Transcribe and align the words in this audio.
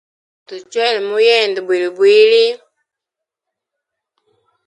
Tuchwele 0.47 0.99
mu 1.09 1.17
yende 1.27 1.59
bwilibwli. 1.65 2.43